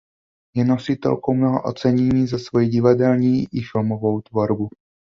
Je 0.55 0.63
nositelkou 0.65 1.33
mnoha 1.33 1.65
ocenění 1.65 2.27
za 2.27 2.39
svoji 2.39 2.67
divadelní 2.69 3.43
i 3.51 3.61
filmovou 3.73 4.21
tvorbu. 4.21 4.69